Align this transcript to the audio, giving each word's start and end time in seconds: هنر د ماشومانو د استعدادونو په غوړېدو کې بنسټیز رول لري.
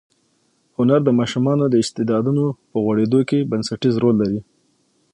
هنر 0.77 0.99
د 1.03 1.09
ماشومانو 1.19 1.65
د 1.69 1.75
استعدادونو 1.83 2.45
په 2.69 2.77
غوړېدو 2.83 3.19
کې 3.29 3.47
بنسټیز 3.51 3.95
رول 4.03 4.15
لري. 4.21 4.39